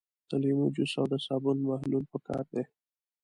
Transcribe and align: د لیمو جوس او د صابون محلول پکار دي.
د 0.29 0.31
لیمو 0.43 0.65
جوس 0.75 0.91
او 0.99 1.05
د 1.11 1.15
صابون 1.25 1.57
محلول 1.69 2.03
پکار 2.13 2.45
دي. 2.53 2.63